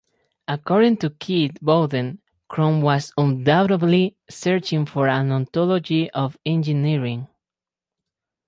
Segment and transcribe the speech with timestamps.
[0.47, 7.27] According to Keith Bowden, "Kron was undoubtedly searching for an ontology of engineering".